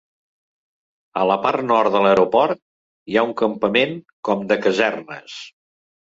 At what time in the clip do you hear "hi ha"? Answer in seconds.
3.13-3.25